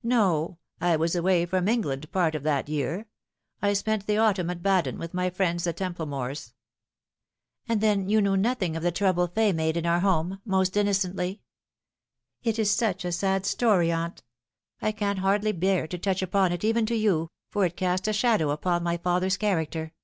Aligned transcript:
"No. 0.20 0.58
I 0.80 0.94
was 0.94 1.16
away 1.16 1.44
from 1.44 1.66
England 1.66 2.12
part 2.12 2.36
of 2.36 2.44
that 2.44 2.68
year. 2.68 3.08
I 3.60 3.72
spent 3.72 4.06
the 4.06 4.16
autumn 4.16 4.48
at 4.48 4.62
Baden 4.62 4.96
with 4.96 5.12
my 5.12 5.28
friends 5.28 5.64
the 5.64 5.74
Templemores."" 5.74 6.52
Ah, 7.68 7.74
then 7.74 8.08
you 8.08 8.20
knew 8.22 8.36
nothing 8.36 8.76
of 8.76 8.84
the 8.84 8.92
trouble 8.92 9.26
Fay 9.26 9.50
made 9.52 9.76
in 9.76 9.84
our 9.84 9.98
home 9.98 10.40
most 10.44 10.76
innocently? 10.76 11.40
It 12.44 12.60
is 12.60 12.70
such 12.70 13.04
a 13.04 13.10
sad 13.10 13.44
story, 13.44 13.90
aunt. 13.90 14.22
I 14.80 14.92
can 14.92 15.16
hardly 15.16 15.50
bear 15.50 15.88
to 15.88 15.98
touch 15.98 16.22
upon 16.22 16.52
it, 16.52 16.62
even 16.62 16.86
to 16.86 16.94
you, 16.94 17.32
for 17.50 17.64
it 17.66 17.76
cast 17.76 18.06
a 18.06 18.12
shadow 18.12 18.50
upon 18.50 18.84
my 18.84 18.98
father's 18.98 19.36
character. 19.36 19.94